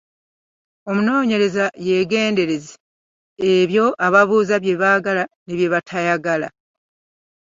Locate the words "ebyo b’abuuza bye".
3.53-4.75